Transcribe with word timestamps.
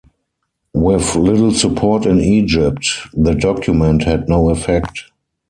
With 0.73 1.15
little 1.15 1.51
support 1.51 2.07
in 2.07 2.19
Egypt, 2.19 2.89
the 3.13 3.35
document 3.35 4.03
had 4.03 4.27
no 4.27 4.49
effect. 4.49 5.11